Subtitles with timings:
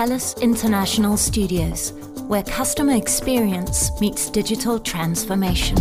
[0.00, 1.92] TELUS International Studios,
[2.26, 5.76] where customer experience meets digital transformation.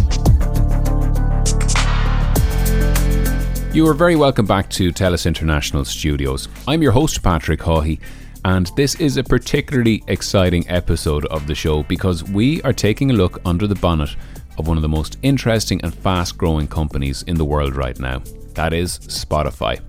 [3.73, 6.49] You are very welcome back to TELUS International Studios.
[6.67, 8.01] I'm your host, Patrick Hawhey,
[8.43, 13.13] and this is a particularly exciting episode of the show because we are taking a
[13.13, 14.17] look under the bonnet
[14.57, 18.21] of one of the most interesting and fast growing companies in the world right now.
[18.55, 19.79] That is Spotify.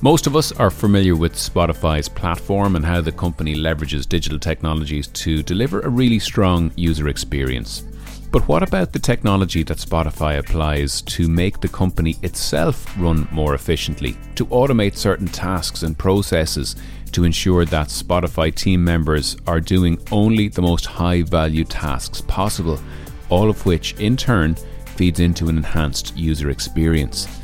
[0.00, 5.08] Most of us are familiar with Spotify's platform and how the company leverages digital technologies
[5.08, 7.82] to deliver a really strong user experience.
[8.30, 13.54] But what about the technology that Spotify applies to make the company itself run more
[13.54, 16.76] efficiently, to automate certain tasks and processes
[17.10, 22.78] to ensure that Spotify team members are doing only the most high value tasks possible,
[23.30, 24.54] all of which in turn
[24.94, 27.37] feeds into an enhanced user experience?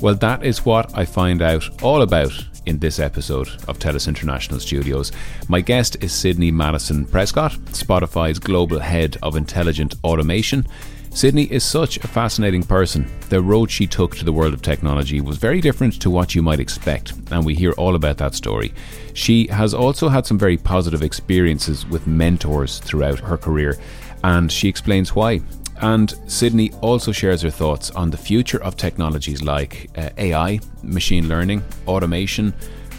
[0.00, 2.32] Well, that is what I find out all about
[2.64, 5.12] in this episode of TELUS International Studios.
[5.46, 10.66] My guest is Sidney Madison Prescott, Spotify's global head of intelligent automation.
[11.10, 13.10] Sidney is such a fascinating person.
[13.28, 16.40] The road she took to the world of technology was very different to what you
[16.40, 18.72] might expect, and we hear all about that story.
[19.12, 23.76] She has also had some very positive experiences with mentors throughout her career,
[24.24, 25.42] and she explains why.
[25.82, 31.28] And Sidney also shares her thoughts on the future of technologies like uh, AI, machine
[31.28, 32.52] learning, automation,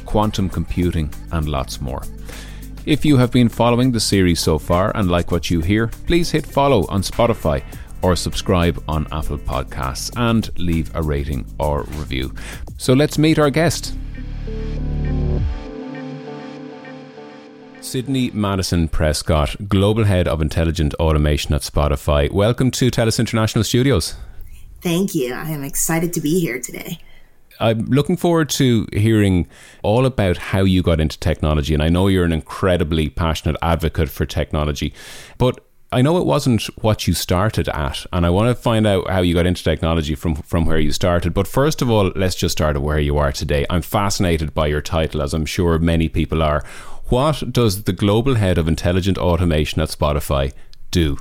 [0.05, 2.01] quantum computing, and lots more.
[2.85, 6.31] If you have been following the series so far and like what you hear, please
[6.31, 7.63] hit follow on Spotify
[8.01, 12.33] or subscribe on Apple Podcasts and leave a rating or review.
[12.77, 13.93] So let's meet our guest.
[17.81, 22.31] Sidney Madison Prescott, Global Head of Intelligent Automation at Spotify.
[22.31, 24.15] Welcome to TELUS International Studios.
[24.81, 25.33] Thank you.
[25.33, 26.99] I am excited to be here today.
[27.59, 29.47] I'm looking forward to hearing
[29.81, 31.73] all about how you got into technology.
[31.73, 34.93] And I know you're an incredibly passionate advocate for technology,
[35.37, 39.09] but I know it wasn't what you started at, and I want to find out
[39.09, 41.33] how you got into technology from from where you started.
[41.33, 43.65] But first of all, let's just start at where you are today.
[43.69, 46.63] I'm fascinated by your title, as I'm sure many people are.
[47.11, 50.53] What does the global head of intelligent automation at Spotify
[50.91, 51.17] do?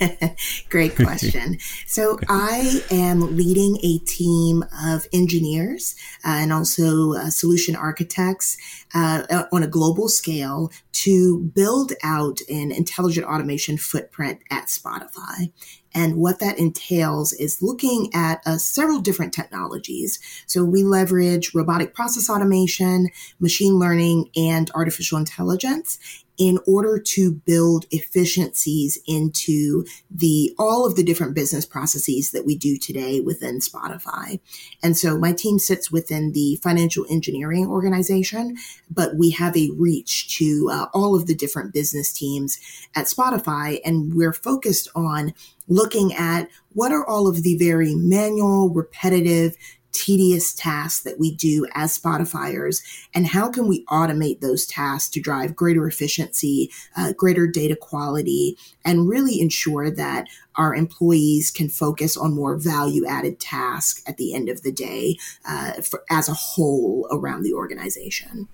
[0.70, 1.58] Great question.
[1.86, 5.94] so, I am leading a team of engineers
[6.24, 8.56] uh, and also uh, solution architects
[8.94, 15.52] uh, on a global scale to build out an intelligent automation footprint at Spotify.
[15.94, 20.18] And what that entails is looking at uh, several different technologies.
[20.46, 25.98] So we leverage robotic process automation, machine learning, and artificial intelligence
[26.36, 32.56] in order to build efficiencies into the all of the different business processes that we
[32.56, 34.40] do today within Spotify.
[34.82, 38.56] And so my team sits within the financial engineering organization,
[38.90, 42.58] but we have a reach to uh, all of the different business teams
[42.96, 45.34] at Spotify and we're focused on
[45.68, 49.56] looking at what are all of the very manual, repetitive,
[49.94, 52.82] tedious tasks that we do as Spotifyers,
[53.14, 58.58] and how can we automate those tasks to drive greater efficiency, uh, greater data quality,
[58.84, 64.34] and really ensure that our employees can focus on more value added tasks at the
[64.34, 65.16] end of the day
[65.46, 68.48] uh, for, as a whole around the organization.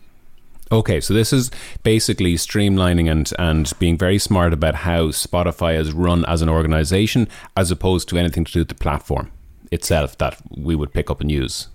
[0.73, 1.51] Okay, so this is
[1.83, 7.27] basically streamlining and and being very smart about how Spotify is run as an organization,
[7.57, 9.33] as opposed to anything to do with the platform
[9.71, 11.69] itself that we would pick up and use.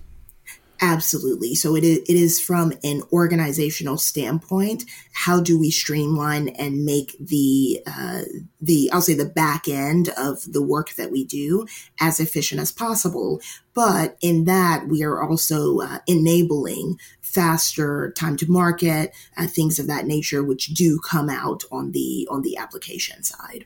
[0.81, 1.55] Absolutely.
[1.55, 4.83] So it is, it is from an organizational standpoint.
[5.13, 8.23] How do we streamline and make the uh,
[8.61, 11.65] the I'll say the back end of the work that we do
[12.01, 13.39] as efficient as possible?
[13.73, 19.87] But in that, we are also uh, enabling faster time to market, uh, things of
[19.87, 23.65] that nature, which do come out on the on the application side.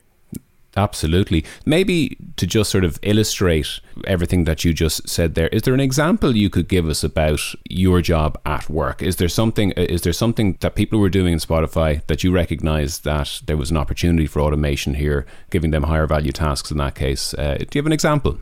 [0.76, 1.44] Absolutely.
[1.66, 5.80] Maybe to just sort of illustrate everything that you just said there, is there an
[5.80, 9.02] example you could give us about your job at work?
[9.02, 13.00] Is there something is there something that people were doing in Spotify that you recognize
[13.00, 16.94] that there was an opportunity for automation here, giving them higher value tasks in that
[16.94, 17.34] case?
[17.34, 18.38] Uh, do you have an example?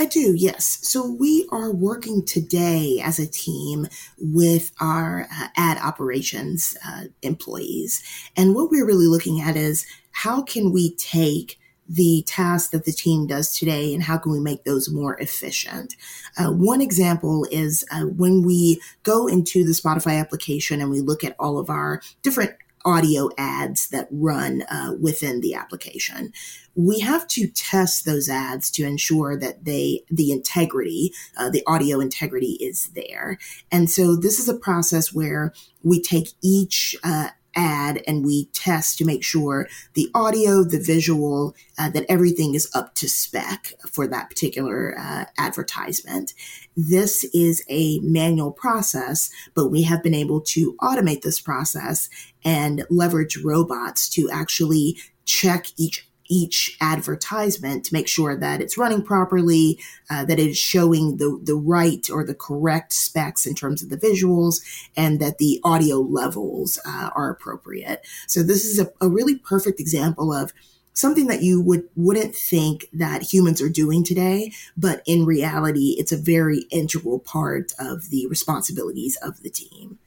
[0.00, 0.78] I do, yes.
[0.82, 8.00] So we are working today as a team with our uh, ad operations uh, employees.
[8.36, 9.84] And what we're really looking at is
[10.22, 14.40] how can we take the tasks that the team does today and how can we
[14.40, 15.94] make those more efficient?
[16.36, 21.22] Uh, one example is uh, when we go into the Spotify application and we look
[21.22, 22.50] at all of our different
[22.84, 26.32] audio ads that run uh, within the application.
[26.74, 32.00] We have to test those ads to ensure that they, the integrity, uh, the audio
[32.00, 33.38] integrity is there.
[33.70, 38.96] And so this is a process where we take each uh, ad and we test
[38.98, 44.06] to make sure the audio, the visual, uh, that everything is up to spec for
[44.06, 46.32] that particular uh, advertisement.
[46.76, 52.08] This is a manual process, but we have been able to automate this process
[52.44, 59.02] and leverage robots to actually check each each advertisement to make sure that it's running
[59.02, 59.78] properly,
[60.10, 63.88] uh, that it is showing the, the right or the correct specs in terms of
[63.88, 64.62] the visuals,
[64.96, 68.06] and that the audio levels uh, are appropriate.
[68.26, 70.52] So this is a, a really perfect example of
[70.92, 76.10] something that you would wouldn't think that humans are doing today, but in reality, it's
[76.10, 79.98] a very integral part of the responsibilities of the team.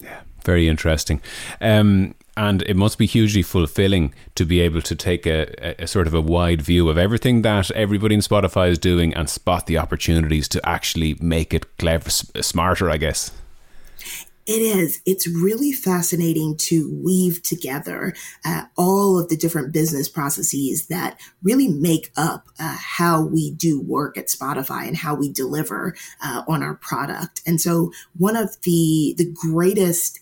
[0.00, 1.20] Yeah, very interesting.
[1.60, 6.06] Um, and it must be hugely fulfilling to be able to take a, a, sort
[6.06, 9.76] of a wide view of everything that everybody in Spotify is doing and spot the
[9.76, 13.32] opportunities to actually make it clever, smarter, I guess.
[14.48, 15.02] It is.
[15.04, 18.14] It's really fascinating to weave together
[18.46, 23.78] uh, all of the different business processes that really make up uh, how we do
[23.78, 27.42] work at Spotify and how we deliver uh, on our product.
[27.46, 30.18] And so, one of the the greatest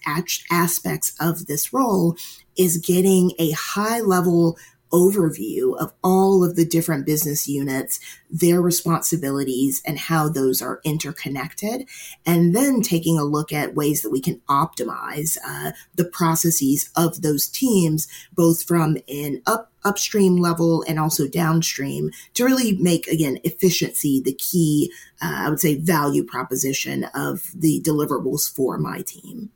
[0.51, 2.17] aspects of this role
[2.57, 4.59] is getting a high level
[4.93, 8.01] overview of all of the different business units,
[8.31, 11.89] their responsibilities, and how those are interconnected.
[12.25, 17.23] And then taking a look at ways that we can optimize uh, the processes of
[17.23, 23.39] those teams, both from an up upstream level and also downstream to really make again
[23.45, 24.93] efficiency the key
[25.23, 29.51] uh, i would say value proposition of the deliverables for my team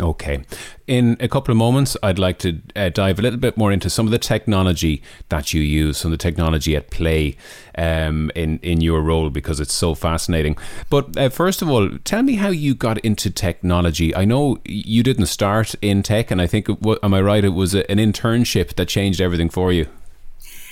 [0.00, 0.44] Okay.
[0.86, 3.90] In a couple of moments, I'd like to uh, dive a little bit more into
[3.90, 7.36] some of the technology that you use, some of the technology at play
[7.76, 10.56] um, in, in your role, because it's so fascinating.
[10.88, 14.14] But uh, first of all, tell me how you got into technology.
[14.14, 16.68] I know you didn't start in tech, and I think,
[17.02, 19.88] am I right, it was an internship that changed everything for you.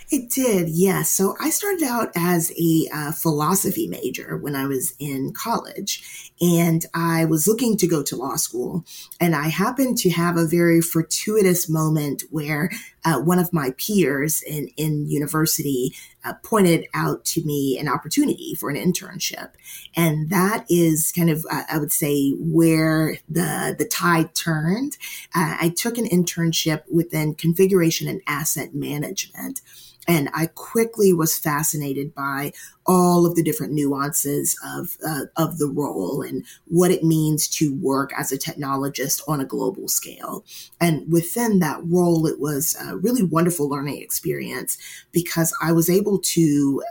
[0.08, 1.10] It did, yes.
[1.10, 6.84] So I started out as a uh, philosophy major when I was in college, and
[6.92, 8.84] I was looking to go to law school.
[9.20, 12.70] And I happened to have a very fortuitous moment where
[13.04, 15.94] uh, one of my peers in, in university
[16.24, 19.50] uh, pointed out to me an opportunity for an internship.
[19.94, 24.98] And that is kind of, uh, I would say, where the, the tide turned.
[25.34, 29.60] Uh, I took an internship within configuration and asset management.
[30.08, 32.52] And I quickly was fascinated by
[32.86, 37.74] all of the different nuances of, uh, of the role and what it means to
[37.74, 40.44] work as a technologist on a global scale.
[40.80, 44.78] And within that role, it was a really wonderful learning experience
[45.12, 46.82] because I was able to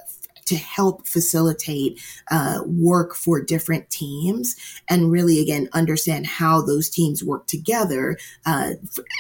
[0.46, 2.00] to help facilitate
[2.32, 4.56] uh, work for different teams
[4.88, 8.72] and really, again, understand how those teams work together uh,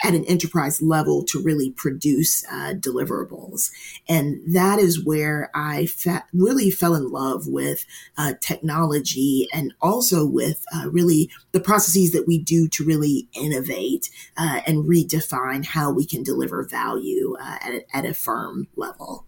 [0.04, 3.72] at an enterprise level to really produce uh, deliverables.
[4.08, 7.86] And that is where I fa- really fell in love with
[8.18, 14.10] uh, technology and also with uh, really the processes that we do to really innovate
[14.38, 19.26] uh, and redefine how we can deliver value at at a firm level.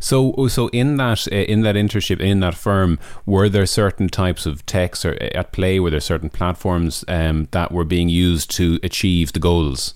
[0.00, 4.46] So, so in that uh, in that internship in that firm, were there certain types
[4.46, 5.80] of techs or, uh, at play?
[5.80, 9.94] Were there certain platforms um, that were being used to achieve the goals?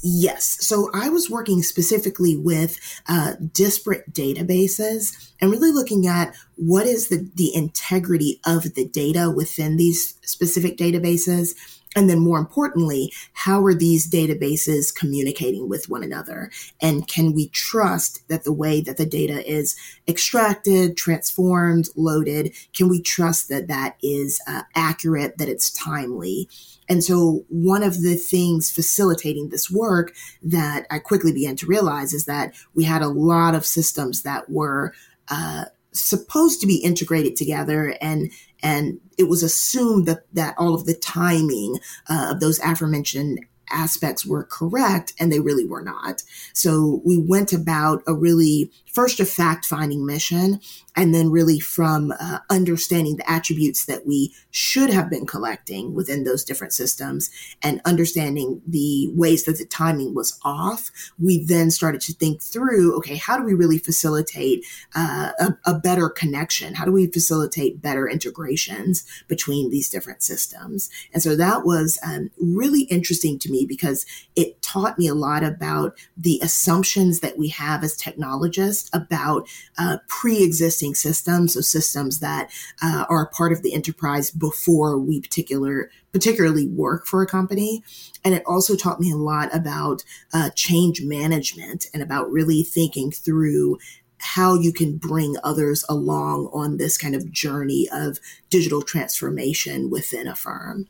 [0.00, 0.58] Yes.
[0.60, 7.08] So I was working specifically with uh, disparate databases and really looking at what is
[7.08, 11.56] the, the integrity of the data within these specific databases
[11.96, 16.50] and then more importantly, how are these databases communicating with one another?
[16.80, 19.76] And can we trust that the way that the data is
[20.06, 26.48] extracted, transformed, loaded, can we trust that that is uh, accurate, that it's timely?
[26.88, 32.14] And so one of the things facilitating this work that I quickly began to realize
[32.14, 34.94] is that we had a lot of systems that were
[35.28, 38.30] uh, supposed to be integrated together and
[38.62, 44.26] and it was assumed that that all of the timing uh, of those aforementioned aspects
[44.26, 46.22] were correct and they really were not.
[46.52, 50.60] So we went about a really first a fact finding mission
[50.96, 56.24] and then really from uh, understanding the attributes that we should have been collecting within
[56.24, 57.30] those different systems
[57.62, 62.96] and understanding the ways that the timing was off we then started to think through
[62.96, 64.64] okay how do we really facilitate
[64.96, 70.90] uh, a, a better connection how do we facilitate better integrations between these different systems
[71.12, 75.42] and so that was um, really interesting to me because it taught me a lot
[75.42, 79.48] about the assumptions that we have as technologists about
[79.78, 82.50] uh, pre-existing systems, so systems that
[82.82, 87.82] uh, are part of the enterprise before we particular particularly work for a company.
[88.24, 93.10] And it also taught me a lot about uh, change management and about really thinking
[93.10, 93.78] through
[94.20, 98.18] how you can bring others along on this kind of journey of
[98.50, 100.88] digital transformation within a firm.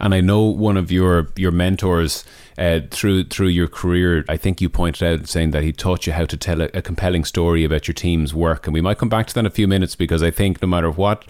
[0.00, 2.24] And I know one of your your mentors
[2.56, 6.12] uh, through through your career, I think you pointed out saying that he taught you
[6.12, 9.08] how to tell a, a compelling story about your team's work, and we might come
[9.08, 11.24] back to that in a few minutes because I think no matter what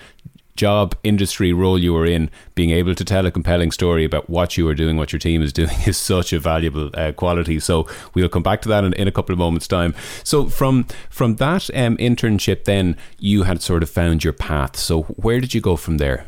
[0.59, 4.59] job, industry, role you are in, being able to tell a compelling story about what
[4.59, 7.59] you are doing, what your team is doing, is such a valuable uh, quality.
[7.61, 9.95] So we'll come back to that in, in, a couple of moments' time.
[10.25, 14.77] So from from that um, internship, then you had sort of found your path.
[14.77, 16.27] So where did you go from there?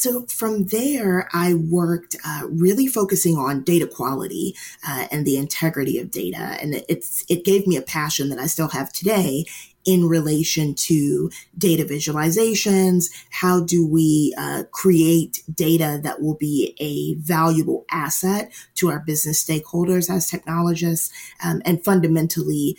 [0.00, 4.56] So from there, I worked uh, really focusing on data quality
[4.88, 8.46] uh, and the integrity of data, and it's it gave me a passion that I
[8.46, 9.44] still have today
[9.84, 13.10] in relation to data visualizations.
[13.28, 19.44] How do we uh, create data that will be a valuable asset to our business
[19.44, 21.12] stakeholders as technologists,
[21.44, 22.78] um, and fundamentally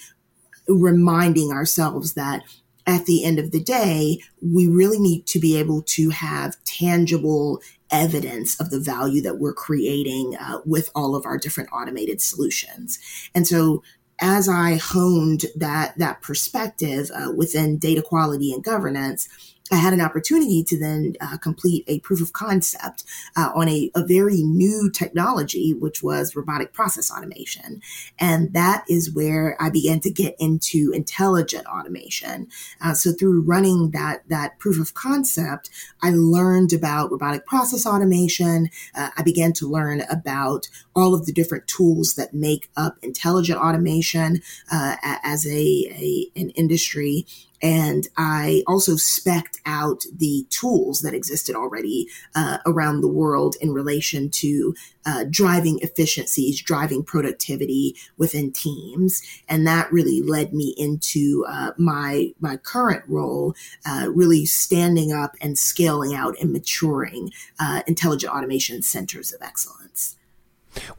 [0.68, 2.42] reminding ourselves that
[2.91, 7.62] at the end of the day, we really need to be able to have tangible
[7.89, 13.00] evidence of the value that we're creating uh, with all of our different automated solutions.
[13.33, 13.83] And so
[14.19, 19.27] as I honed that that perspective uh, within data quality and governance,
[19.72, 23.06] I had an opportunity to then uh, complete a proof of concept
[23.38, 27.82] uh, on a, a, very new technology, which was robotic process automation.
[28.20, 32.48] And that is where I began to get into intelligent automation.
[32.82, 35.70] Uh, so through running that, that proof of concept,
[36.01, 38.70] I learned about robotic process automation.
[38.94, 43.60] Uh, I began to learn about all of the different tools that make up intelligent
[43.60, 47.25] automation uh, as a, a, an industry.
[47.62, 53.72] And I also specked out the tools that existed already uh, around the world in
[53.72, 54.74] relation to
[55.06, 59.22] uh, driving efficiencies, driving productivity within teams.
[59.48, 65.36] And that really led me into uh, my, my current role, uh, really standing up
[65.41, 70.18] and scaling out and maturing uh, intelligent automation centers of excellence.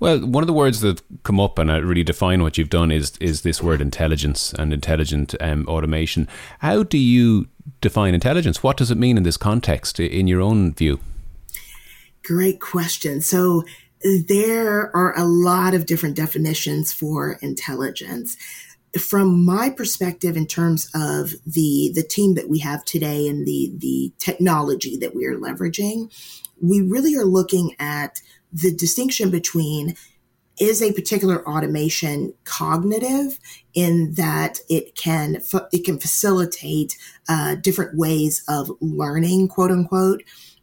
[0.01, 3.17] Well, one of the words that come up and really define what you've done is
[3.19, 6.29] is this word intelligence and intelligent um, automation.
[6.59, 7.49] How do you
[7.81, 8.63] define intelligence?
[8.63, 11.01] What does it mean in this context, in your own view?
[12.25, 13.21] Great question.
[13.21, 13.65] So
[14.29, 18.37] there are a lot of different definitions for intelligence.
[18.99, 23.73] From my perspective, in terms of the the team that we have today and the
[23.79, 26.13] the technology that we are leveraging,
[26.61, 28.21] we really are looking at
[28.53, 29.97] the distinction between
[30.61, 33.39] is a particular automation cognitive
[33.75, 35.43] in that it can
[35.73, 36.97] it can facilitate
[37.29, 40.23] uh, different ways of learning quote unquote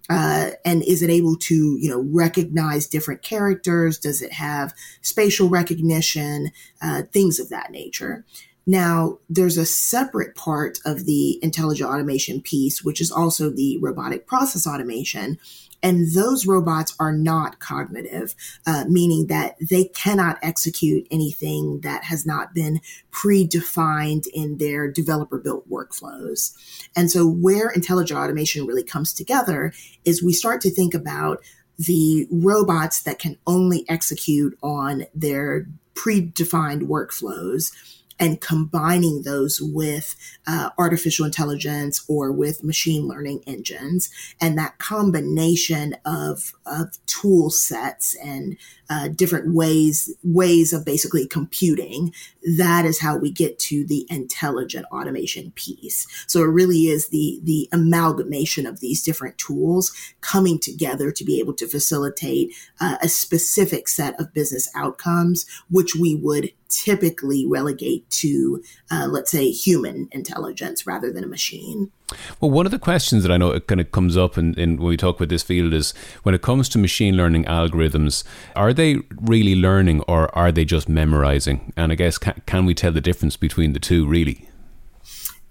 [0.09, 3.97] uh, and is it able to you know recognize different characters?
[3.97, 6.51] Does it have spatial recognition?
[6.81, 8.25] Uh, things of that nature
[8.69, 14.27] now, there's a separate part of the intelligent automation piece, which is also the robotic
[14.27, 15.39] process automation,
[15.81, 18.35] and those robots are not cognitive,
[18.67, 22.79] uh, meaning that they cannot execute anything that has not been
[23.11, 26.53] predefined in their developer built workflows.
[26.95, 29.73] And so where intelligent automation really comes together
[30.05, 31.41] is we start to think about
[31.79, 37.71] the robots that can only execute on their predefined workflows
[38.19, 44.09] and combining those with uh, artificial intelligence or with machine learning engines.
[44.41, 48.57] And that combination of, of tool sets and
[48.89, 52.13] uh, different ways ways of basically computing.
[52.57, 56.07] That is how we get to the intelligent automation piece.
[56.27, 59.91] So it really is the the amalgamation of these different tools
[60.21, 65.95] coming together to be able to facilitate uh, a specific set of business outcomes, which
[65.95, 71.91] we would typically relegate to, uh, let's say, human intelligence rather than a machine.
[72.39, 74.77] Well, one of the questions that I know it kind of comes up in, in,
[74.77, 78.23] when we talk about this field is when it comes to machine learning algorithms,
[78.55, 81.71] are they really learning or are they just memorizing?
[81.77, 84.49] And I guess, can, can we tell the difference between the two, really?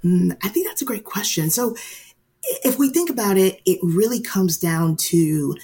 [0.04, 1.50] Mm, I think that's a great question.
[1.50, 1.76] So,
[2.64, 5.56] if we think about it, it really comes down to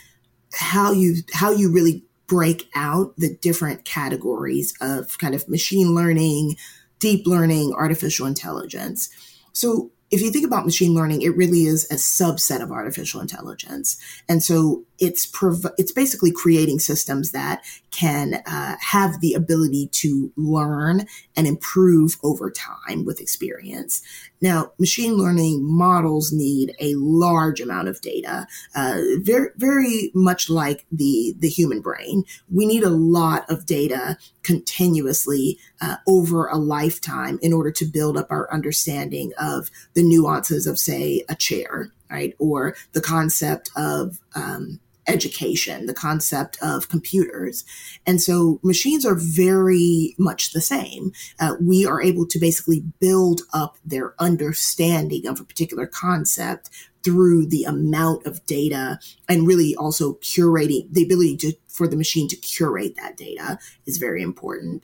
[0.52, 6.56] how you how you really break out the different categories of kind of machine learning,
[6.98, 9.08] deep learning, artificial intelligence.
[9.52, 13.96] So if you think about machine learning, it really is a subset of artificial intelligence.
[14.28, 20.32] And so it's prov- it's basically creating systems that can uh, have the ability to
[20.36, 24.02] learn and improve over time with experience.
[24.40, 30.86] Now, machine learning models need a large amount of data, uh, very very much like
[30.92, 32.24] the the human brain.
[32.52, 38.16] We need a lot of data continuously uh, over a lifetime in order to build
[38.16, 44.20] up our understanding of the nuances of, say, a chair, right, or the concept of
[44.34, 47.64] um, education, the concept of computers.
[48.06, 51.12] And so machines are very much the same.
[51.38, 56.70] Uh, we are able to basically build up their understanding of a particular concept
[57.02, 62.28] through the amount of data and really also curating the ability to, for the machine
[62.28, 64.82] to curate that data is very important.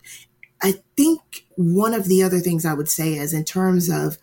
[0.63, 4.19] I think one of the other things I would say is in terms of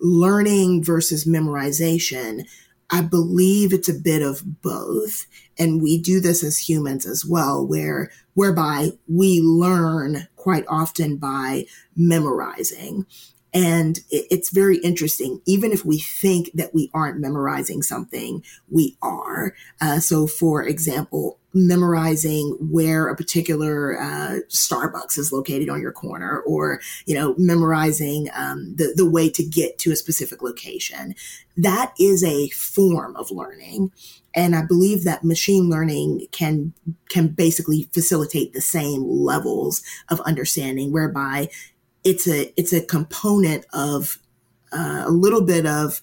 [0.00, 2.46] learning versus memorization,
[2.90, 5.26] I believe it's a bit of both.
[5.58, 11.66] And we do this as humans as well, where, whereby we learn quite often by
[11.96, 13.06] memorizing.
[13.52, 15.40] And it's very interesting.
[15.46, 19.54] Even if we think that we aren't memorizing something, we are.
[19.80, 26.40] Uh, so, for example, memorizing where a particular uh, Starbucks is located on your corner,
[26.40, 31.14] or you know, memorizing um, the the way to get to a specific location.
[31.56, 33.92] That is a form of learning,
[34.34, 36.74] and I believe that machine learning can
[37.08, 41.48] can basically facilitate the same levels of understanding, whereby
[42.02, 44.18] it's a it's a component of
[44.72, 46.02] uh, a little bit of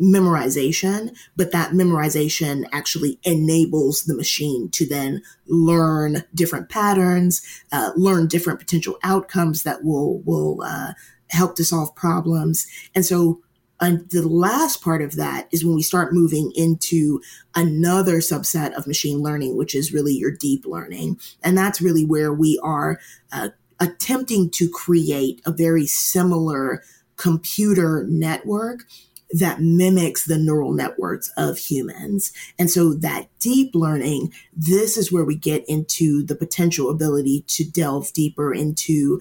[0.00, 8.26] memorization, but that memorization actually enables the machine to then learn different patterns, uh, learn
[8.26, 10.92] different potential outcomes that will will uh,
[11.30, 12.66] help to solve problems.
[12.94, 13.42] And so,
[13.80, 17.20] and the last part of that is when we start moving into
[17.54, 22.32] another subset of machine learning, which is really your deep learning, and that's really where
[22.32, 23.00] we are
[23.32, 23.48] uh,
[23.80, 26.82] attempting to create a very similar
[27.16, 28.84] computer network
[29.30, 32.32] that mimics the neural networks of humans.
[32.58, 37.64] And so that deep learning, this is where we get into the potential ability to
[37.64, 39.20] delve deeper into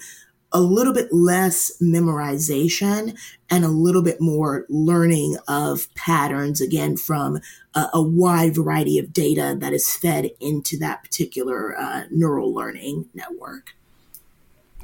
[0.54, 3.17] a little bit less memorization
[3.50, 7.39] and a little bit more learning of patterns again from
[7.76, 13.10] a, a wide variety of data that is fed into that particular uh, neural learning
[13.13, 13.76] network.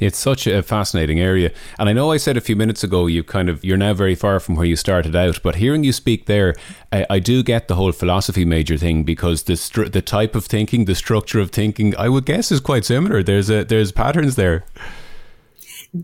[0.03, 1.51] It's such a fascinating area.
[1.79, 4.15] And I know I said a few minutes ago you kind of you're now very
[4.15, 6.55] far from where you started out, but hearing you speak there,
[6.91, 10.45] I, I do get the whole philosophy major thing because the stru- the type of
[10.45, 13.23] thinking, the structure of thinking, I would guess is quite similar.
[13.23, 14.65] There's a there's patterns there.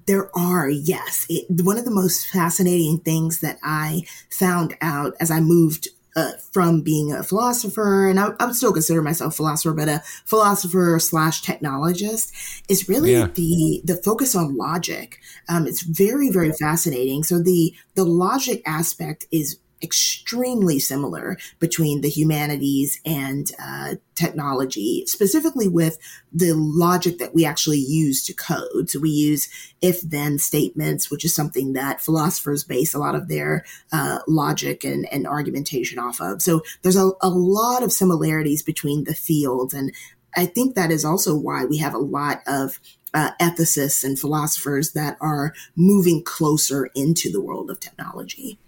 [0.06, 1.26] There are, yes.
[1.30, 6.32] It, one of the most fascinating things that I found out as I moved uh,
[6.52, 10.02] from being a philosopher, and I, I, would still consider myself a philosopher, but a
[10.26, 12.32] philosopher slash technologist
[12.68, 13.28] is really yeah.
[13.34, 15.20] the the focus on logic.
[15.48, 17.24] Um, it's very very fascinating.
[17.24, 25.68] So the the logic aspect is extremely similar between the humanities and uh, technology, specifically
[25.68, 25.98] with
[26.34, 28.90] the logic that we actually use to code.
[28.90, 29.50] So we use
[29.82, 34.84] if then statements, which is something that philosophers base a lot of their uh, logic
[34.84, 36.42] and, and argumentation off of.
[36.42, 39.74] So there's a, a lot of similarities between the fields.
[39.74, 39.94] And
[40.36, 42.80] I think that is also why we have a lot of
[43.14, 48.60] uh, ethicists and philosophers that are moving closer into the world of technology.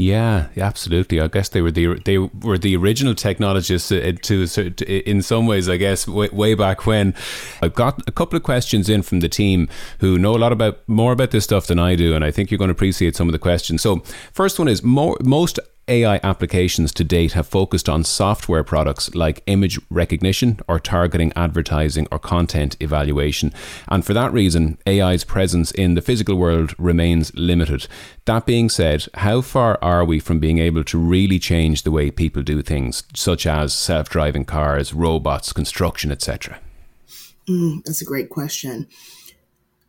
[0.00, 1.20] Yeah, absolutely.
[1.20, 5.46] I guess they were the they were the original technologists uh, to, to in some
[5.46, 5.68] ways.
[5.68, 7.14] I guess way, way, back when.
[7.60, 10.88] I've got a couple of questions in from the team who know a lot about
[10.88, 13.28] more about this stuff than I do, and I think you're going to appreciate some
[13.28, 13.82] of the questions.
[13.82, 15.58] So, first one is more, most
[15.88, 22.06] AI applications to date have focused on software products like image recognition or targeting advertising
[22.10, 23.52] or content evaluation.
[23.88, 27.86] And for that reason, AI's presence in the physical world remains limited.
[28.24, 32.10] That being said, how far are we from being able to really change the way
[32.10, 36.58] people do things, such as self driving cars, robots, construction, etc.?
[37.48, 38.86] Mm, that's a great question.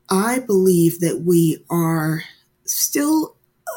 [0.10, 2.24] I believe that we are
[2.66, 3.36] still,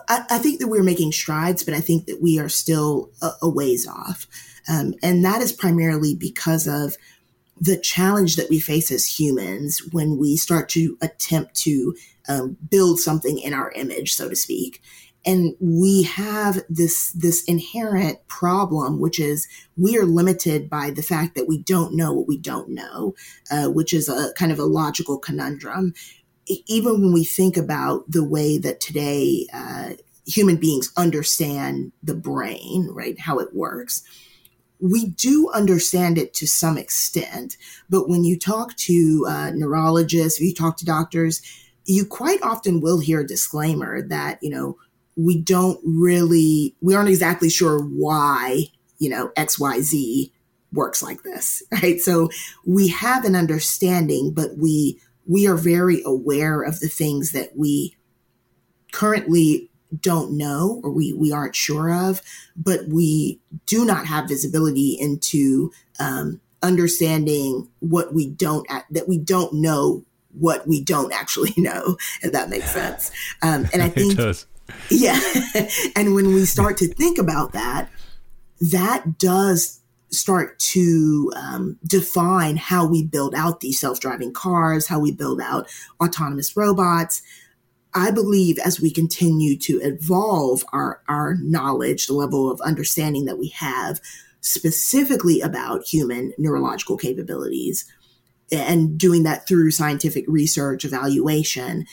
[0.09, 3.31] I, I, think that we're making strides, but I think that we are still a,
[3.43, 4.27] a ways off.
[4.69, 6.97] Um, and that is primarily because of
[7.61, 11.95] the challenge that we face as humans when we start to attempt to
[12.29, 14.83] um, build something in our image, so to speak.
[15.25, 21.37] And we have this, this inherent problem, which is we are limited by the fact
[21.37, 23.15] that we don't know what we don't know,
[23.51, 25.95] uh, which is a kind of a logical conundrum.
[26.67, 29.91] Even when we think about the way that today uh,
[30.27, 34.03] human beings understand the brain, right, how it works,
[34.81, 37.57] we do understand it to some extent.
[37.88, 41.41] But when you talk to uh, neurologists, you talk to doctors,
[41.85, 44.77] you quite often will hear a disclaimer that, you know,
[45.17, 48.65] we don't really, we aren't exactly sure why,
[48.99, 50.33] you know, XYZ
[50.73, 52.01] works like this, right?
[52.01, 52.31] So
[52.67, 57.97] we have an understanding, but we, we are very aware of the things that we
[58.93, 62.23] currently don't know or we, we aren't sure of,
[62.57, 69.53] but we do not have visibility into um, understanding what we don't, that we don't
[69.53, 73.11] know what we don't actually know, if that makes sense.
[73.43, 74.19] Um, and I think,
[74.91, 75.21] yeah.
[75.97, 77.91] and when we start to think about that,
[78.61, 79.82] that does
[80.12, 85.66] start to um, define how we build out these self-driving cars, how we build out
[86.03, 87.22] autonomous robots.
[87.94, 93.38] I believe as we continue to evolve our, our knowledge, the level of understanding that
[93.38, 94.01] we have
[94.40, 97.85] specifically about human neurological capabilities,
[98.51, 101.87] and doing that through scientific research evaluation,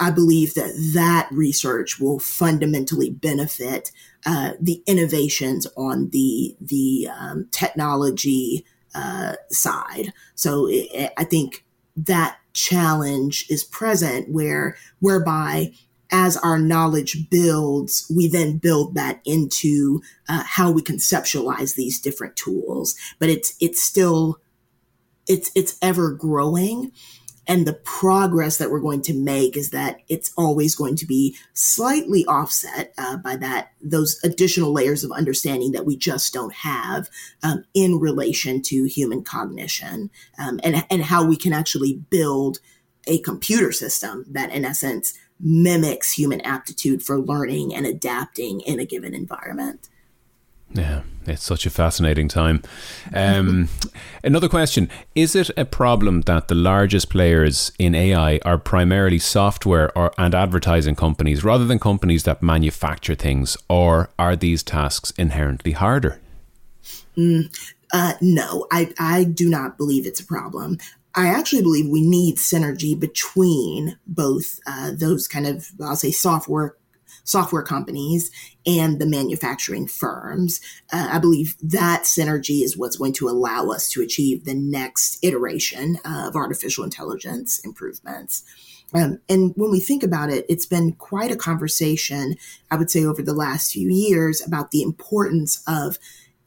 [0.00, 3.90] I believe that that research will fundamentally benefit
[4.26, 10.12] uh, the innovations on the the um, technology uh, side.
[10.34, 11.64] So it, I think
[11.96, 15.72] that challenge is present where whereby
[16.10, 22.36] as our knowledge builds, we then build that into uh, how we conceptualize these different
[22.36, 22.94] tools.
[23.18, 24.40] But it's it's still
[25.26, 26.92] it's it's ever growing
[27.48, 31.36] and the progress that we're going to make is that it's always going to be
[31.54, 37.08] slightly offset uh, by that those additional layers of understanding that we just don't have
[37.42, 42.58] um, in relation to human cognition um, and and how we can actually build
[43.06, 48.84] a computer system that in essence mimics human aptitude for learning and adapting in a
[48.84, 49.88] given environment.
[50.70, 52.62] Yeah, it's such a fascinating time.
[53.14, 53.68] Um,
[54.24, 59.96] another question Is it a problem that the largest players in AI are primarily software
[59.96, 65.72] or, and advertising companies rather than companies that manufacture things, or are these tasks inherently
[65.72, 66.20] harder?
[67.16, 67.52] Mm,
[67.92, 70.78] uh, no, I, I do not believe it's a problem.
[71.14, 76.76] I actually believe we need synergy between both uh, those kind of, I'll say, software
[77.28, 78.30] software companies
[78.64, 80.62] and the manufacturing firms.
[80.90, 85.22] Uh, I believe that synergy is what's going to allow us to achieve the next
[85.22, 88.44] iteration of artificial intelligence improvements.
[88.94, 92.36] Um, and when we think about it, it's been quite a conversation,
[92.70, 95.98] I would say, over the last few years about the importance of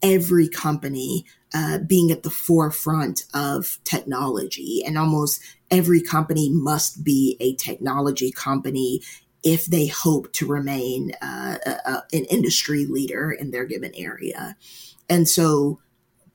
[0.02, 4.82] every company uh, being at the forefront of technology.
[4.84, 5.40] And almost
[5.70, 9.00] every company must be a technology company
[9.42, 14.56] if they hope to remain uh, a, an industry leader in their given area.
[15.08, 15.80] And so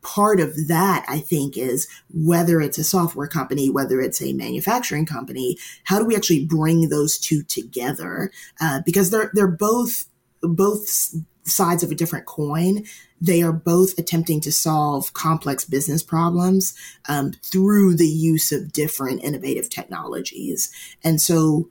[0.02, 5.06] part of that, I think, is whether it's a software company, whether it's a manufacturing
[5.06, 8.32] company, how do we actually bring those two together?
[8.62, 10.06] Uh, because they're they're both
[10.42, 12.84] both sides of a different coin.
[13.20, 16.74] They are both attempting to solve complex business problems
[17.10, 20.72] um, through the use of different innovative technologies.
[21.04, 21.70] And so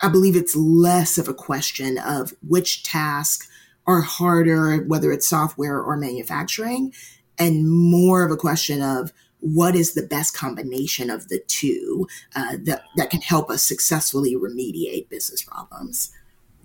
[0.00, 3.48] I believe it's less of a question of which tasks
[3.86, 6.92] are harder, whether it's software or manufacturing,
[7.38, 12.56] and more of a question of what is the best combination of the two uh,
[12.62, 16.10] that, that can help us successfully remediate business problems.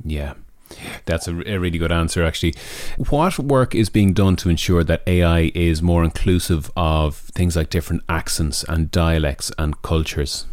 [0.04, 0.34] Yeah.
[1.06, 2.56] That's a, a, really good answer, actually.
[3.10, 7.70] What work is being done to ensure that AI is more inclusive of things like
[7.70, 10.46] different accents and dialects and cultures?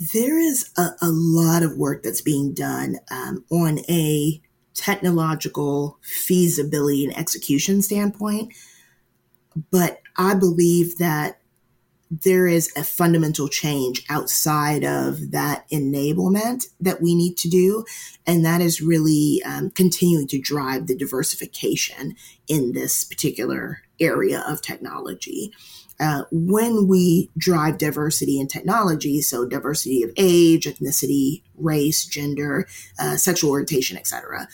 [0.00, 4.40] There is a, a lot of work that's being done um, on a
[4.74, 8.52] technological feasibility and execution standpoint.
[9.70, 11.40] But I believe that
[12.10, 17.84] there is a fundamental change outside of that enablement that we need to do.
[18.26, 22.16] And that is really um, continuing to drive the diversification
[22.48, 25.52] in this particular area of technology.
[26.00, 32.66] Uh, when we drive diversity in technology, so diversity of age, ethnicity, race, gender,
[32.98, 34.48] uh, sexual orientation, etc.,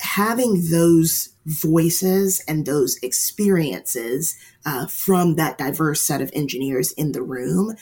[0.00, 7.22] having those voices and those experiences uh, from that diverse set of engineers in the
[7.22, 7.76] room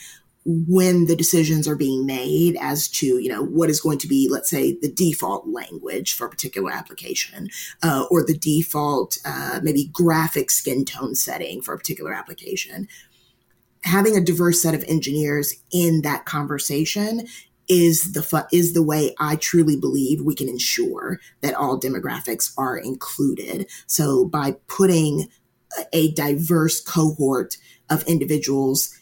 [0.45, 4.27] when the decisions are being made as to you know what is going to be
[4.29, 7.49] let's say the default language for a particular application
[7.81, 12.87] uh, or the default uh, maybe graphic skin tone setting for a particular application
[13.83, 17.27] having a diverse set of engineers in that conversation
[17.69, 22.53] is the fu- is the way I truly believe we can ensure that all demographics
[22.57, 23.67] are included.
[23.87, 25.29] So by putting
[25.91, 27.57] a diverse cohort
[27.89, 28.97] of individuals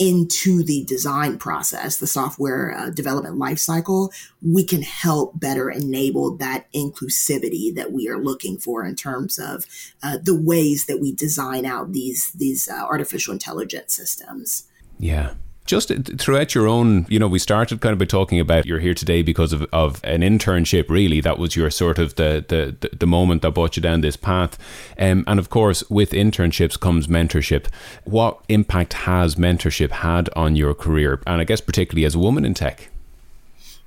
[0.00, 4.10] into the design process, the software uh, development lifecycle,
[4.40, 9.66] we can help better enable that inclusivity that we are looking for in terms of
[10.02, 14.64] uh, the ways that we design out these these uh, artificial intelligence systems.
[14.98, 15.34] Yeah,
[15.70, 18.92] just throughout your own, you know, we started kind of by talking about you're here
[18.92, 21.20] today because of, of an internship, really.
[21.20, 24.58] That was your sort of the, the, the moment that brought you down this path.
[24.98, 27.68] Um, and of course, with internships comes mentorship.
[28.02, 31.22] What impact has mentorship had on your career?
[31.24, 32.90] And I guess particularly as a woman in tech?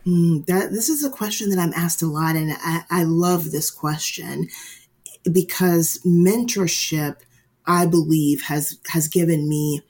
[0.07, 2.37] Mm, that This is a question that I'm asked a lot.
[2.37, 4.47] And I, I love this question
[5.29, 7.17] because mentorship,
[7.65, 9.81] I believe, has, has given me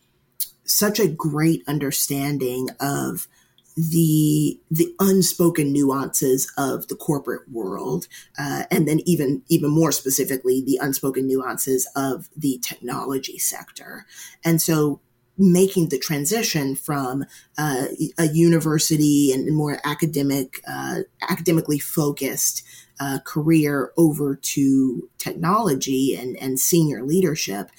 [0.65, 3.27] such a great understanding of
[3.75, 10.61] the the unspoken nuances of the corporate world, uh, and then even even more specifically,
[10.61, 14.05] the unspoken nuances of the technology sector.
[14.45, 15.01] And so,
[15.37, 17.25] making the transition from
[17.57, 17.85] uh,
[18.19, 22.63] a university and more academic, uh, academically focused
[22.99, 27.71] uh, career over to technology and and senior leadership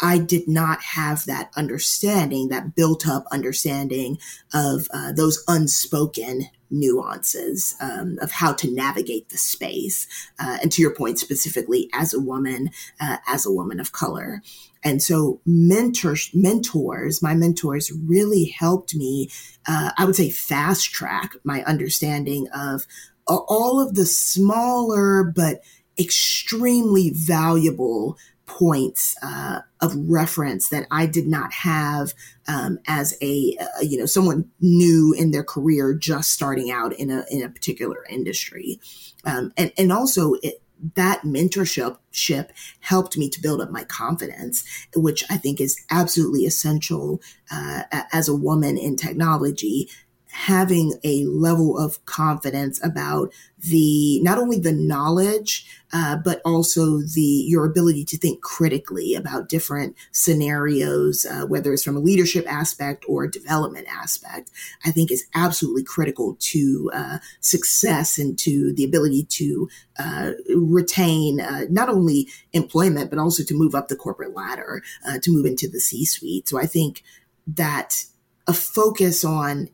[0.00, 4.18] I did not have that understanding, that built up understanding
[4.52, 10.06] of uh, those unspoken nuances um, of how to navigate the space.
[10.38, 14.42] Uh, and to your point, specifically as a woman, uh, as a woman of color.
[14.82, 19.30] And so mentors, mentors, my mentors really helped me,
[19.66, 22.86] uh, I would say fast track my understanding of
[23.26, 25.60] all of the smaller but
[25.98, 32.14] extremely valuable points uh, of reference that I did not have
[32.48, 37.10] um, as a, uh, you know someone new in their career just starting out in
[37.10, 38.80] a in a particular industry,
[39.24, 40.62] um, and and also it,
[40.94, 46.44] that mentorship ship helped me to build up my confidence, which I think is absolutely
[46.44, 47.82] essential uh,
[48.12, 49.88] as a woman in technology
[50.36, 57.44] having a level of confidence about the not only the knowledge uh, but also the
[57.48, 63.02] your ability to think critically about different scenarios uh, whether it's from a leadership aspect
[63.08, 64.50] or a development aspect
[64.84, 69.66] i think is absolutely critical to uh, success and to the ability to
[69.98, 75.18] uh, retain uh, not only employment but also to move up the corporate ladder uh,
[75.18, 77.02] to move into the c suite so i think
[77.46, 78.04] that
[78.46, 79.70] a focus on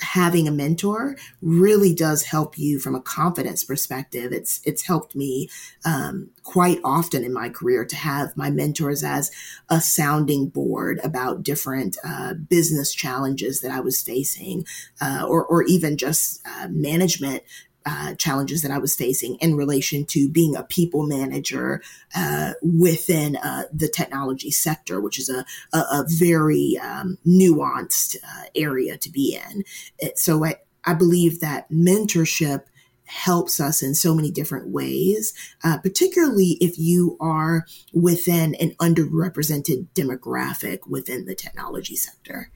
[0.00, 4.32] having a mentor really does help you from a confidence perspective.
[4.32, 5.48] It's it's helped me
[5.84, 9.30] um, quite often in my career to have my mentors as
[9.68, 14.66] a sounding board about different uh, business challenges that I was facing,
[15.00, 17.42] uh, or or even just uh, management
[17.86, 21.82] uh, challenges that I was facing in relation to being a people manager
[22.16, 28.44] uh, within uh, the technology sector, which is a, a, a very um, nuanced uh,
[28.54, 29.64] area to be in.
[29.98, 32.64] It, so I, I believe that mentorship
[33.06, 39.86] helps us in so many different ways, uh, particularly if you are within an underrepresented
[39.94, 42.50] demographic within the technology sector.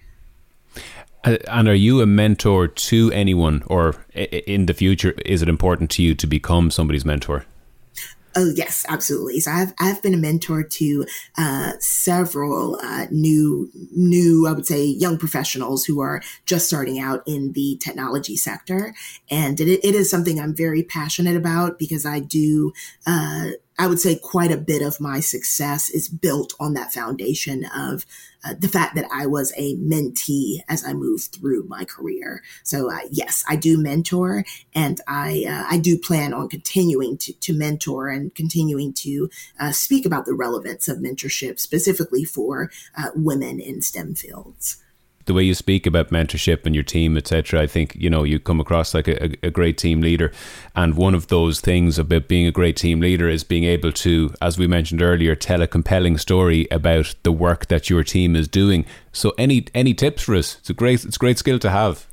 [1.25, 5.91] Uh, and are you a mentor to anyone, or in the future, is it important
[5.91, 7.45] to you to become somebody's mentor?
[8.37, 9.41] Oh yes, absolutely.
[9.41, 14.85] So I've I've been a mentor to uh, several uh, new new I would say
[14.85, 18.95] young professionals who are just starting out in the technology sector,
[19.29, 22.73] and it, it is something I'm very passionate about because I do.
[23.07, 27.65] Uh, I would say quite a bit of my success is built on that foundation
[27.75, 28.05] of
[28.45, 32.43] uh, the fact that I was a mentee as I moved through my career.
[32.63, 37.33] So uh, yes, I do mentor, and I uh, I do plan on continuing to,
[37.33, 43.11] to mentor and continuing to uh, speak about the relevance of mentorship, specifically for uh,
[43.15, 44.83] women in STEM fields
[45.29, 47.63] the way you speak about mentorship and your team, etc.
[47.63, 50.33] I think you know you come across like a, a, great team leader,
[50.75, 54.35] and one of those things about being a great team leader is being able to,
[54.43, 58.49] as we mentioned earlier, tell a compelling story about the work that your team is
[58.49, 58.85] doing.
[59.13, 60.57] So, any any tips for us?
[60.59, 62.07] It's a great it's a great skill to have.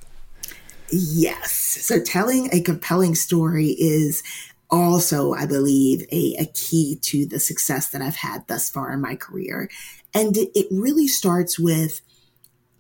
[0.92, 1.52] Yes.
[1.52, 4.22] So, telling a compelling story is
[4.70, 9.02] also, I believe, a, a key to the success that I've had thus far in
[9.02, 9.70] my career.
[10.14, 12.02] And it, it really starts with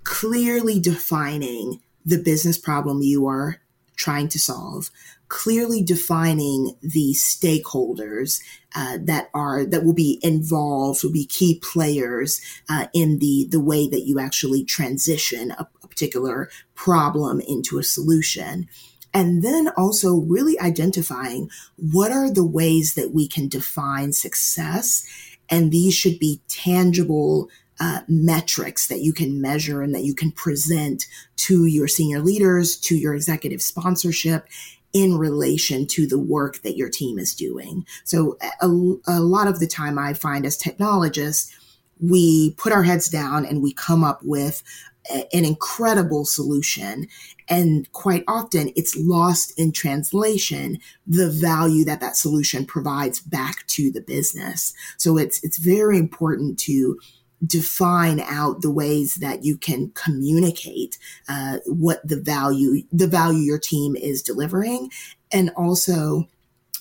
[0.05, 3.57] clearly defining the business problem you are
[3.97, 4.91] trying to solve,
[5.27, 8.41] clearly defining the stakeholders
[8.75, 12.39] uh, that are that will be involved, will be key players
[12.69, 17.83] uh, in the the way that you actually transition a, a particular problem into a
[17.83, 18.69] solution.
[19.13, 25.05] And then also really identifying what are the ways that we can define success.
[25.49, 30.31] And these should be tangible uh, metrics that you can measure and that you can
[30.31, 34.47] present to your senior leaders, to your executive sponsorship
[34.93, 37.85] in relation to the work that your team is doing.
[38.05, 38.67] So a,
[39.07, 41.53] a lot of the time I find as technologists,
[41.99, 44.63] we put our heads down and we come up with
[45.11, 47.07] an incredible solution.
[47.47, 53.91] And quite often it's lost in translation, the value that that solution provides back to
[53.91, 54.73] the business.
[54.97, 56.99] So it's, it's very important to
[57.45, 63.59] define out the ways that you can communicate uh, what the value the value your
[63.59, 64.89] team is delivering
[65.31, 66.27] and also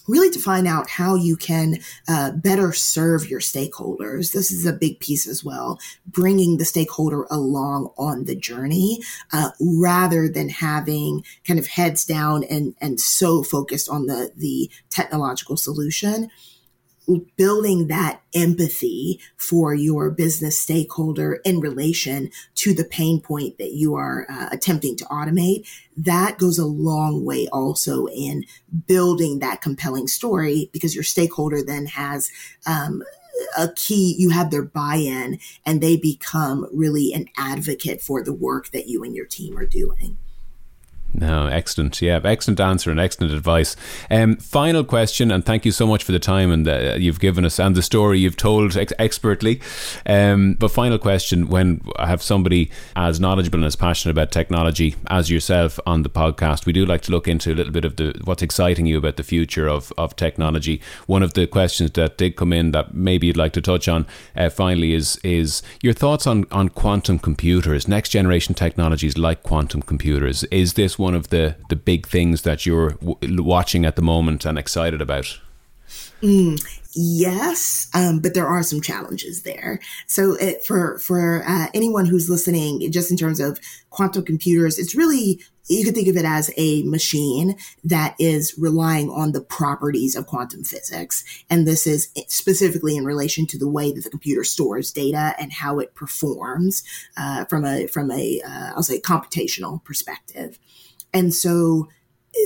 [0.06, 4.32] really to find out how you can uh, better serve your stakeholders.
[4.32, 9.50] This is a big piece as well, bringing the stakeholder along on the journey uh,
[9.60, 15.56] rather than having kind of heads down and, and so focused on the, the technological
[15.56, 16.30] solution
[17.36, 23.94] building that empathy for your business stakeholder in relation to the pain point that you
[23.94, 28.44] are uh, attempting to automate, that goes a long way also in
[28.86, 32.30] building that compelling story because your stakeholder then has,
[32.66, 33.02] um,
[33.58, 38.32] a key, you have their buy in and they become really an advocate for the
[38.32, 40.16] work that you and your team are doing.
[41.16, 42.02] No, excellent.
[42.02, 43.76] Yeah, excellent answer and excellent advice.
[44.10, 47.44] Um, final question, and thank you so much for the time and uh, you've given
[47.44, 49.60] us and the story you've told ex- expertly.
[50.06, 54.96] Um, but final question: When I have somebody as knowledgeable and as passionate about technology
[55.08, 57.94] as yourself on the podcast, we do like to look into a little bit of
[57.94, 60.80] the what's exciting you about the future of of technology.
[61.06, 64.04] One of the questions that did come in that maybe you'd like to touch on
[64.34, 69.80] uh, finally is is your thoughts on on quantum computers, next generation technologies like quantum
[69.80, 70.42] computers.
[70.44, 74.44] Is this one of the the big things that you're w- watching at the moment
[74.44, 75.38] and excited about?
[76.22, 76.58] Mm,
[76.94, 79.78] yes, um, but there are some challenges there.
[80.06, 84.94] So it, for for uh, anyone who's listening, just in terms of quantum computers, it's
[84.94, 90.14] really you could think of it as a machine that is relying on the properties
[90.14, 91.24] of quantum physics.
[91.48, 95.52] And this is specifically in relation to the way that the computer stores data and
[95.52, 96.82] how it performs
[97.16, 100.58] uh, from a from a will uh, say computational perspective.
[101.14, 101.88] And so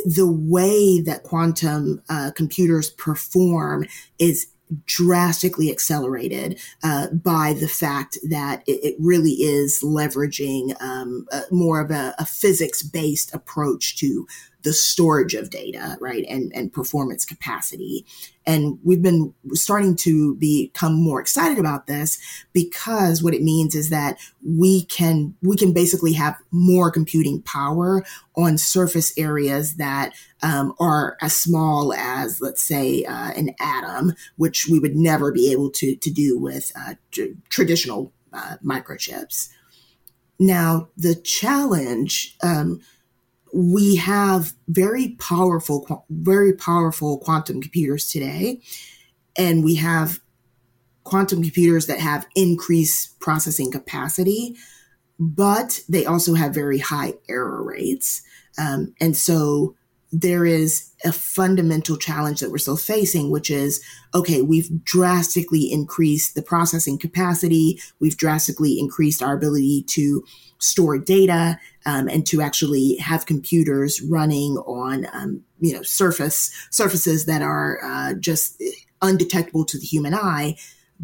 [0.04, 3.86] the way that quantum uh, computers perform
[4.18, 4.46] is
[4.84, 11.90] drastically accelerated uh, by the fact that it, it really is leveraging um, more of
[11.90, 14.26] a, a physics based approach to
[14.62, 18.04] the storage of data, right, and, and performance capacity.
[18.44, 22.18] And we've been starting to become more excited about this
[22.52, 28.04] because what it means is that we can we can basically have more computing power
[28.36, 34.66] on surface areas that um, are as small as, let's say, uh, an atom, which
[34.68, 36.94] we would never be able to to do with uh,
[37.48, 39.50] traditional uh, microchips.
[40.38, 42.36] Now, the challenge.
[42.42, 42.80] Um,
[43.52, 48.60] we have very powerful, very powerful quantum computers today.
[49.36, 50.20] And we have
[51.04, 54.56] quantum computers that have increased processing capacity,
[55.18, 58.22] but they also have very high error rates.
[58.58, 59.74] Um, and so
[60.10, 63.82] there is a fundamental challenge that we're still facing, which is
[64.14, 70.24] okay, we've drastically increased the processing capacity, we've drastically increased our ability to
[70.58, 77.26] store data um, and to actually have computers running on um, you know surface surfaces
[77.26, 78.62] that are uh, just
[79.02, 80.56] undetectable to the human eye,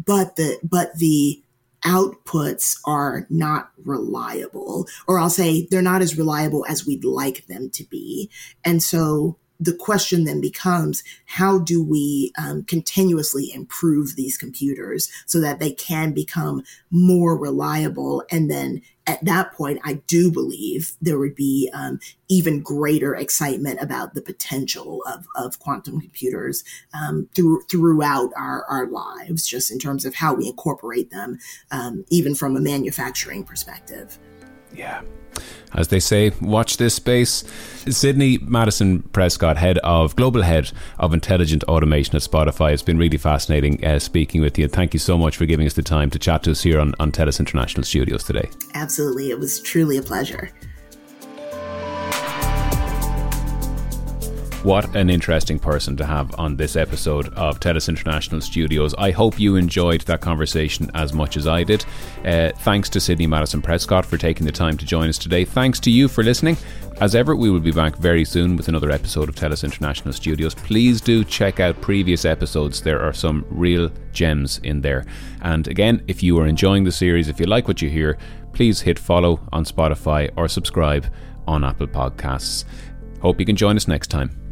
[0.03, 1.41] but the but the
[1.85, 7.69] outputs are not reliable, or I'll say they're not as reliable as we'd like them
[7.71, 8.29] to be.
[8.63, 15.39] And so the question then becomes how do we um, continuously improve these computers so
[15.39, 21.19] that they can become more reliable and then at that point, I do believe there
[21.19, 26.63] would be um, even greater excitement about the potential of, of quantum computers
[26.93, 31.37] um, through, throughout our, our lives, just in terms of how we incorporate them,
[31.69, 34.17] um, even from a manufacturing perspective.
[34.75, 35.01] Yeah.
[35.73, 37.43] As they say, watch this space.
[37.89, 42.71] Sidney Madison Prescott, head of global head of intelligent automation at Spotify.
[42.71, 44.69] It's been really fascinating uh, speaking with you.
[44.69, 46.95] Thank you so much for giving us the time to chat to us here on,
[46.99, 48.49] on TELUS International Studios today.
[48.73, 49.31] Absolutely.
[49.31, 50.49] It was truly a pleasure.
[54.65, 58.95] What an interesting person to have on this episode of TELUS International Studios.
[58.95, 61.85] I hope you enjoyed that conversation as much as I did.
[62.25, 65.45] Uh, thanks to Sidney Madison Prescott for taking the time to join us today.
[65.45, 66.57] Thanks to you for listening.
[66.99, 70.55] As ever, we will be back very soon with another episode of TELUS International Studios.
[70.55, 72.81] Please do check out previous episodes.
[72.81, 75.05] There are some real gems in there.
[75.43, 78.17] And again, if you are enjoying the series, if you like what you hear,
[78.51, 81.05] please hit follow on Spotify or subscribe
[81.45, 82.65] on Apple Podcasts.
[83.21, 84.44] Hope you can join us next time.